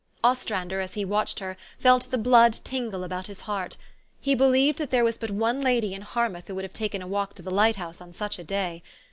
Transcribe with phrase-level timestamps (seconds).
[0.23, 3.77] Ostrander, as he watched her, felt the blood tingle about his heart.
[4.19, 7.07] He believed that there was but one lady in Harmouth who would have taken a
[7.07, 8.81] walk to the light house on such a day.